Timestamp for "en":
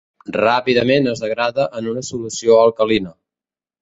1.81-1.91